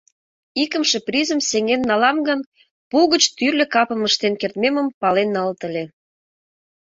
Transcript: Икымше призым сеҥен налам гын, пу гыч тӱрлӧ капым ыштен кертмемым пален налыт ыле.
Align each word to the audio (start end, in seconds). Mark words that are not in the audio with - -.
Икымше 0.61 0.97
призым 1.07 1.39
сеҥен 1.49 1.81
налам 1.89 2.17
гын, 2.27 2.39
пу 2.89 2.97
гыч 3.13 3.23
тӱрлӧ 3.37 3.65
капым 3.73 4.01
ыштен 4.09 4.33
кертмемым 4.41 4.87
пален 5.01 5.29
налыт 5.35 5.61
ыле. 5.69 5.83